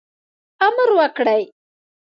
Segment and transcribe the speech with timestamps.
[0.67, 1.41] امر وکړي.